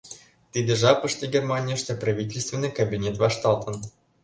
[0.51, 3.75] Тиде жапыште Германийыште правительственный кабинет вашталтын.